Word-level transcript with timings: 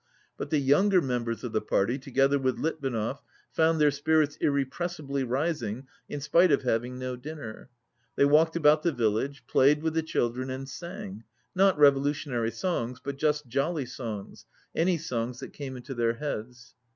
But 0.35 0.49
the 0.49 0.57
younger 0.57 0.99
members 0.99 1.43
of 1.43 1.51
the 1.51 1.61
party, 1.61 1.99
together 1.99 2.39
with 2.39 2.57
Litvinov, 2.57 3.21
found 3.51 3.79
their 3.79 3.91
spirits 3.91 4.35
irrepressibly 4.37 5.23
rising 5.23 5.85
in 6.09 6.21
spite 6.21 6.51
of 6.51 6.63
having 6.63 6.97
no 6.97 7.15
dinner. 7.15 7.69
They 8.15 8.25
walked 8.25 8.55
about 8.55 8.81
the 8.81 8.91
vil 8.93 9.11
lage, 9.11 9.45
played 9.45 9.83
with 9.83 9.93
the 9.93 10.01
children, 10.01 10.49
and 10.49 10.67
sang, 10.67 11.23
not 11.53 11.77
revo 11.77 12.01
lutionary 12.03 12.51
songs, 12.51 12.99
but 12.99 13.19
just 13.19 13.47
jolly 13.47 13.85
songs, 13.85 14.47
any 14.73 14.97
songs 14.97 15.39
that 15.41 15.53
came 15.53 15.77
into 15.77 15.93
their 15.93 16.13
heads. 16.13 16.73